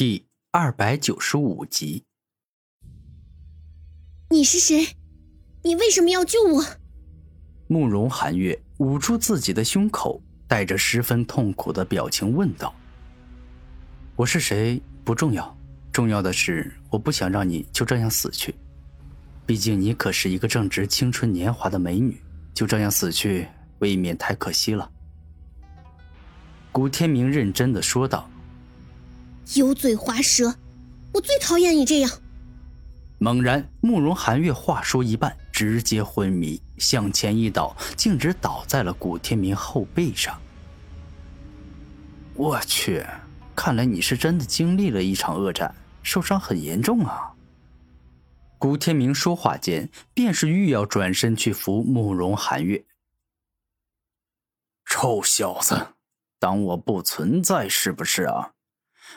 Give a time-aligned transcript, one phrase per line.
[0.00, 2.06] 第二百九十五集。
[4.30, 4.96] 你是谁？
[5.62, 6.64] 你为什么要救我？
[7.66, 10.18] 慕容寒月捂住自己的胸口，
[10.48, 12.74] 带着十分痛苦的表情问道
[14.16, 15.54] ：“我是谁不重要，
[15.92, 18.54] 重要的是我不想让你就这样死去。
[19.44, 22.18] 毕竟你可是一个正值青春年华的美女，
[22.54, 23.46] 就这样死去
[23.80, 24.90] 未免太可惜了。”
[26.72, 28.29] 古天明认真的说道。
[29.54, 30.54] 油嘴滑舌，
[31.12, 32.10] 我最讨厌你这样。
[33.18, 40.40] 猛然，慕容寒月话说一半，直接昏迷，向前一倒，径直倒在了古天明后背上。
[42.34, 43.04] 我去，
[43.54, 47.32] 看来你是真的经历了一场恶战，受伤很严重啊。
[48.56, 52.84] 古天明说话间，便是欲要转身去扶慕容寒月。
[54.86, 55.88] 臭小子，
[56.38, 58.52] 当我不存在是不是啊？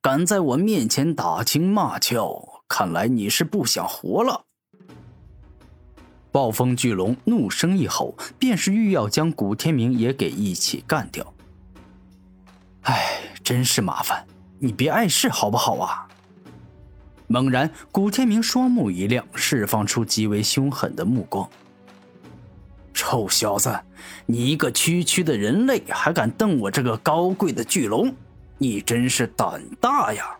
[0.00, 4.44] 敢在我面前打情骂俏，看来你是不想活了。
[6.30, 11.32] 暴风巨龙怒声一吼，便是欲要将古天明也给一起干掉。
[12.82, 14.26] 哎，真是麻烦，
[14.58, 16.06] 你别碍事好不好啊？
[17.26, 21.48] 猛然，古天明双目一亮，释放出极为凶狠的目光。
[22.92, 23.80] 臭小子，
[24.26, 28.14] 你一个区区的人类，还敢瞪我这个高贵的巨龙？
[28.58, 30.36] 你真是胆大呀！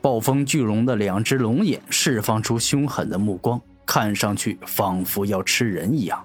[0.00, 6.24] 暴风巨龙的两只龙眼释放出凶狠的目光，看上去仿佛要吃人一样。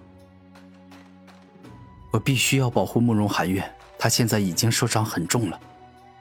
[2.12, 3.64] 我必须要保护慕容寒月，
[3.98, 5.60] 他现在已经受伤很重了，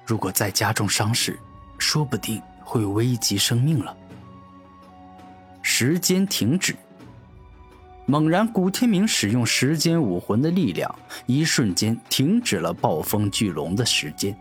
[0.06, 1.38] 如果再加重伤势，
[1.78, 3.94] 说不定会危及生命了。
[5.60, 6.74] 时间停止。
[8.10, 10.92] 猛然，古天明使用时间武魂的力量，
[11.26, 14.36] 一瞬间停止了暴风巨龙的时间。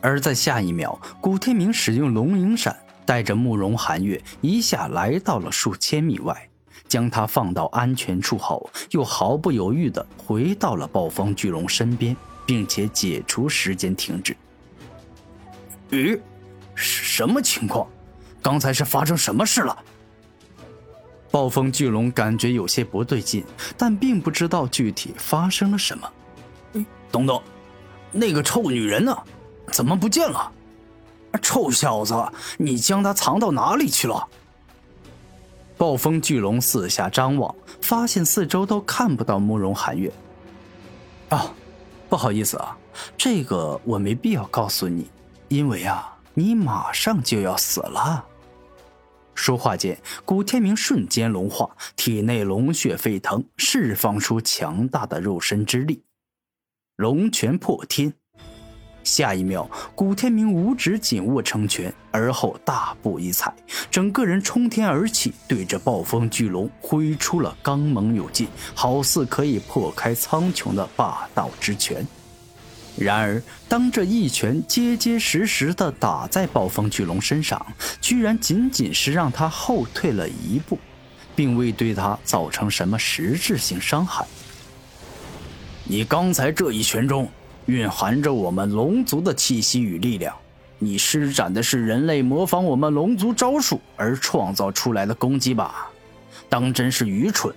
[0.00, 6.48] 而在下一秒，古天明使用龙影闪，带着慕容寒月一下来到了数千米外，
[6.86, 12.16] 将他放到安全处后，又毫不犹豫地回到了暴风巨龙身边，
[12.46, 14.36] 并且解除时间停止。
[15.90, 16.16] 咦，
[16.76, 17.88] 什么情况？
[18.40, 19.76] 刚才是发生什么事了？
[21.30, 23.44] 暴风巨龙感觉有些不对劲，
[23.76, 26.10] 但并不知道具体发生了什么。
[27.12, 27.42] 东东，
[28.12, 29.16] 那个臭女人呢？
[29.70, 30.50] 怎么不见了？
[31.42, 32.14] 臭小子，
[32.56, 34.26] 你将她藏到哪里去了？
[35.76, 40.12] 暴风巨龙四下张望，发现四周都看不到慕容寒月。
[41.28, 41.52] 啊，
[42.08, 42.76] 不好意思啊，
[43.16, 45.10] 这个我没必要告诉你，
[45.48, 48.24] 因为啊，你马上就要死了。
[49.38, 56.02] 说话间，古天明瞬间龙化，体内龙血沸腾，释放出强大的肉身之力，
[56.96, 58.12] 龙拳破天。
[59.04, 63.54] 下一秒，古天明五指紧握成拳，而后大步一踩，
[63.88, 72.04] 整个人冲天而起，对着暴风巨龙挥出了刚猛有劲，好似可以破开苍穹的霸道之拳。
[73.00, 77.64] 然而，当这一拳结结实实的打在暴风巨龙身上，
[78.00, 80.76] 居然仅仅是让他后退了一步，
[81.36, 84.26] 并未对他造成什么实质性伤害。
[85.84, 87.30] 你刚才这一拳中
[87.66, 90.34] 蕴含着我们龙族的气息与力量，
[90.80, 95.88] 你施展的是人类模仿我们龙族招数而创造出来的攻击吧？
[96.48, 97.54] 当真是愚蠢！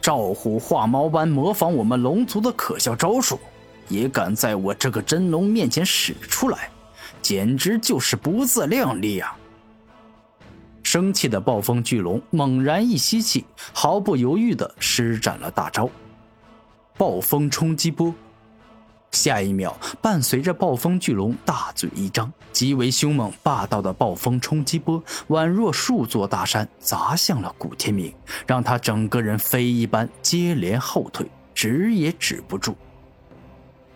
[0.00, 3.38] 照虎画猫般模仿我们龙族的可笑招数。
[3.88, 6.70] 也敢在我这个真龙面前使出来，
[7.20, 9.36] 简直就是不自量力啊！
[10.82, 15.88] 生气的暴风巨龙猛然一吸气，毫不犹豫地施展了大招——
[16.98, 18.14] 暴风冲击波。
[19.12, 28.12] 下一秒，伴随着暴风巨龙大嘴一张，极为凶猛霸道的暴风冲击波宛若数座大山砸向了古天明，
[28.46, 32.74] 让他整个人飞一般接连后退，止也止不住。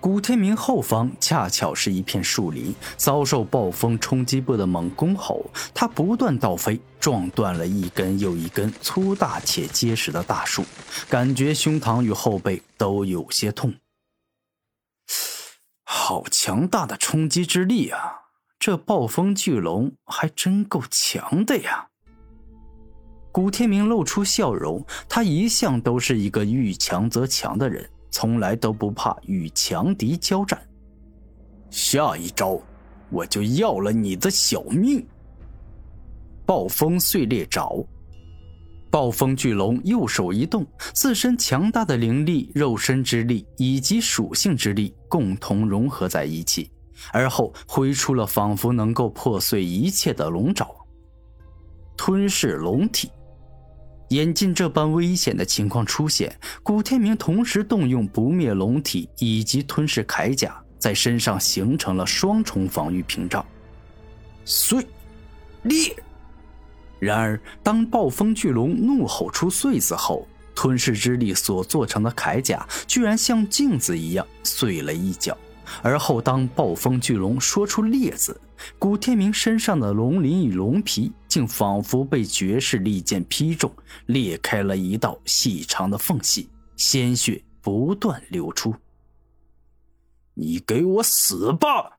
[0.07, 5.45] 古天明后方恰巧是一片树林，遭受暴风冲击波的猛攻后，
[5.75, 10.65] 他不断倒飞，撞断了一根又一根粗大且结实的大树，
[11.09, 13.75] 感觉胸膛与后背都有些痛。
[15.83, 17.99] 好强大的冲击之力啊！
[18.61, 21.89] 这暴风巨龙还真够强的呀！
[23.33, 27.91] 古天明露出笑容，他一向都是一个遇强则强的人。
[28.11, 30.61] 从来都不怕与强敌交战，
[31.71, 32.61] 下一招
[33.11, 35.07] 我就要了你的小命！
[36.45, 37.85] 暴风碎裂爪，
[38.91, 40.65] 暴风巨龙右手一动，
[40.95, 46.71] 自身强大的灵力、肉身之力以及属性之力共同融合在一起，
[47.13, 50.69] 而后挥出了仿佛能够破碎一切的龙爪，
[51.97, 53.11] 吞噬龙体。
[54.09, 63.45] 眼见这般危险的情况出现，古天明同时动用不灭龙体以及吞噬铠甲，在身上形成了双重防御屏障。
[64.45, 64.87] 碎，
[65.63, 65.95] 裂。
[66.99, 75.37] 然而，当暴风巨龙怒吼出“碎”字后，吞噬之力所做成的铠甲居然像镜子一样碎了一角。
[75.83, 78.41] 而后，当暴风巨龙说出“裂”字，
[78.79, 83.71] 古天明身上的龙鳞与龙皮竟仿佛被绝世利剑劈中，
[84.07, 86.49] 裂开了一道细长的缝隙，
[86.79, 88.75] 鲜血不断流出。
[90.33, 91.99] 你给我死吧！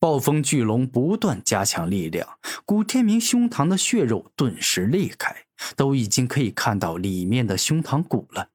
[0.00, 2.28] 暴风巨龙不断加强力量，
[2.64, 5.32] 古天明胸膛的血肉顿时裂开，
[5.76, 8.48] 都已经可以看到里面的胸膛骨了。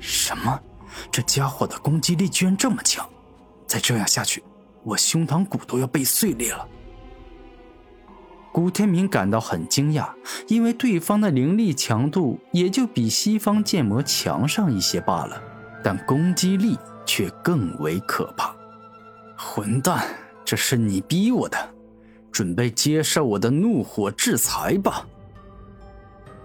[0.00, 0.60] 什么？
[1.12, 3.08] 这家伙的攻击力居然这么强！
[3.68, 4.42] 再这样下去，
[4.82, 6.68] 我胸膛骨都要被碎裂了。
[8.52, 10.10] 古天明感到很惊讶，
[10.46, 15.42] 因为对方的灵力强度也就比西方剑魔强上一些罢了，
[15.82, 18.54] 但攻击力却更为可怕。
[19.38, 20.06] 混蛋，
[20.44, 21.56] 这是你逼我的，
[22.30, 25.06] 准备接受我的怒火制裁吧！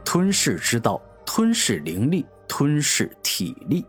[0.06, 3.86] 吞噬之道，吞噬灵力，吞噬体力。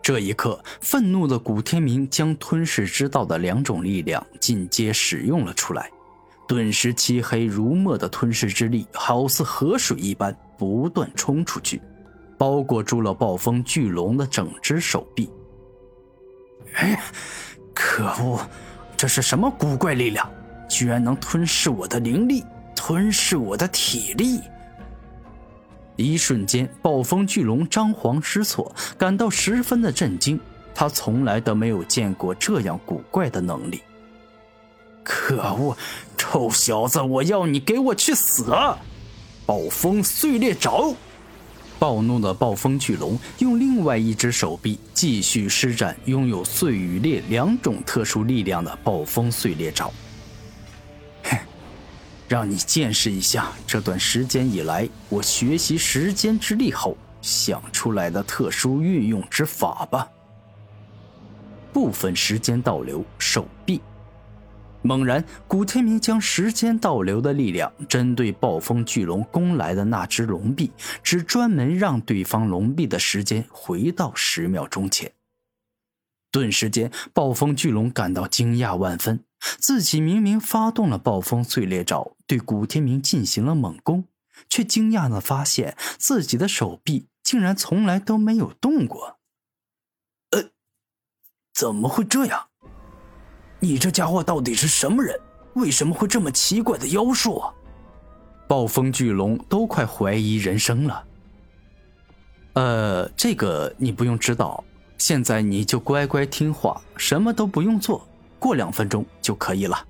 [0.00, 5.90] 这一刻，愤怒的古天明将吞噬之道的两种力量进阶使用了出来，
[6.46, 11.80] 顿时漆黑如墨的吞噬之力好似河水一般不断冲出去，
[12.36, 15.30] 包裹住了暴风巨龙的整只手臂。
[16.74, 17.00] 哎！
[17.74, 18.40] 可恶，
[18.96, 20.30] 这是什么古怪力量？
[20.68, 22.44] 居然能吞噬我的灵力，
[22.74, 24.40] 吞噬我的体力！
[25.96, 30.38] 一瞬间，暴风巨龙张皇失措，感到十分的震惊。
[30.74, 33.80] 他从来都没有见过这样古怪的能力。
[35.04, 35.76] 可恶，
[36.16, 38.46] 臭小子，我要你给我去死！
[39.46, 40.94] 暴风碎裂爪！
[41.78, 49.92] 暴怒的暴风巨龙用另外一只手臂继续施展拥有碎与裂两种特殊力量的暴风碎裂爪。
[51.24, 51.36] 哼，
[52.26, 60.08] 让你见识一下这段时间以来我学习时间之力后想出来的特殊运用之法吧。
[61.70, 63.82] 部分时间倒流手臂。
[64.86, 70.70] 猛然，古天明将时间倒流的力量针对暴风巨龙攻来的那只龙臂，
[71.02, 75.10] 只专门让对方龙臂的时间回到十秒钟前。
[76.30, 79.24] 顿时间，暴风巨龙感到惊讶万分，
[79.58, 84.04] 自己明明发动了暴风碎裂爪，对古天明进行了猛攻，
[84.50, 89.18] 却惊讶的发现自己的手臂竟然从来都没有动过。
[90.32, 90.50] 呃，
[91.54, 92.48] 怎么会这样？
[93.60, 95.18] 你这家伙到底是什么人？
[95.54, 97.38] 为什么会这么奇怪的妖术？
[97.38, 97.52] 啊
[98.46, 101.04] 暴风巨龙都快怀疑人生了。
[102.52, 104.62] 呃，这个你不用知道，
[104.98, 108.06] 现在你就乖乖听话，什么都不用做，
[108.38, 109.82] 过两分钟就可以了。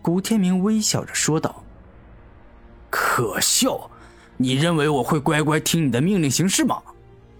[0.00, 1.62] 古天明微笑着说道
[2.88, 3.90] ：“可笑，
[4.38, 6.80] 你认为我会乖乖听你的命令行事吗？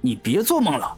[0.03, 0.97] 你别做梦了。”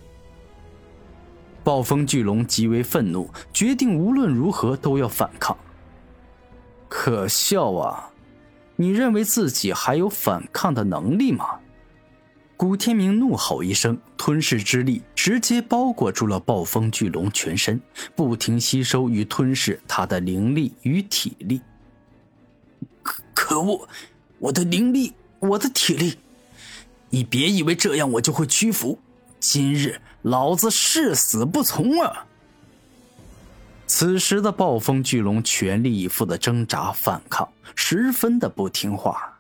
[1.69, 5.55] 暴风巨龙极为愤怒，决定无论如何都要反抗。
[6.89, 8.09] 可笑啊！
[8.77, 11.45] 你认为自己还有反抗的能力吗？
[12.57, 17.79] 古天明怒吼一声，吞噬之力直接包裹住了暴风巨龙全身，
[18.17, 21.61] 不停吸收与吞噬他的灵力与体力。
[23.03, 23.87] 可可恶！
[24.39, 26.15] 我的灵力，我的体力！
[27.11, 28.99] 你别以为这样我就会屈服！
[29.41, 30.01] 今日。
[30.23, 32.27] 老子誓死不从啊！
[33.87, 39.38] 此时的暴风巨龙全力以赴的挣扎反抗，十分的不听话。